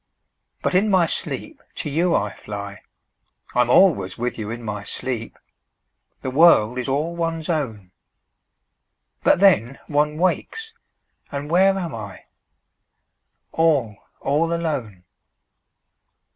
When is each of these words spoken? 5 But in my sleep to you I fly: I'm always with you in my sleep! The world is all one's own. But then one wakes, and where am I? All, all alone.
5 0.63 0.63
But 0.63 0.73
in 0.73 0.89
my 0.89 1.05
sleep 1.05 1.61
to 1.75 1.87
you 1.87 2.15
I 2.15 2.33
fly: 2.33 2.81
I'm 3.53 3.69
always 3.69 4.17
with 4.17 4.35
you 4.35 4.49
in 4.49 4.63
my 4.63 4.81
sleep! 4.81 5.37
The 6.23 6.31
world 6.31 6.79
is 6.79 6.87
all 6.87 7.15
one's 7.15 7.49
own. 7.49 7.91
But 9.21 9.39
then 9.39 9.77
one 9.85 10.17
wakes, 10.17 10.73
and 11.31 11.51
where 11.51 11.77
am 11.77 11.93
I? 11.93 12.25
All, 13.51 13.95
all 14.21 14.51
alone. 14.51 15.03